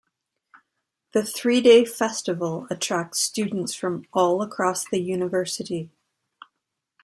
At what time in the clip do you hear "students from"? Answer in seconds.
3.19-4.07